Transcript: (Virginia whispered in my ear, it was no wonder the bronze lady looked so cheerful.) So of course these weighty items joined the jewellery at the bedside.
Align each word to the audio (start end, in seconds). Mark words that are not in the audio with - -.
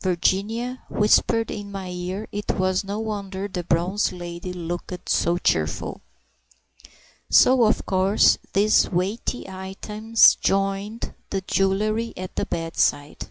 (Virginia 0.00 0.84
whispered 0.88 1.50
in 1.50 1.72
my 1.72 1.88
ear, 1.90 2.28
it 2.30 2.52
was 2.56 2.84
no 2.84 3.00
wonder 3.00 3.48
the 3.48 3.64
bronze 3.64 4.12
lady 4.12 4.52
looked 4.52 5.08
so 5.08 5.38
cheerful.) 5.38 6.00
So 7.28 7.64
of 7.64 7.84
course 7.84 8.38
these 8.52 8.88
weighty 8.88 9.48
items 9.48 10.36
joined 10.36 11.12
the 11.30 11.40
jewellery 11.40 12.14
at 12.16 12.36
the 12.36 12.46
bedside. 12.46 13.26